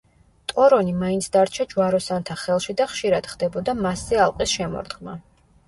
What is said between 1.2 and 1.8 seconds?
დარჩა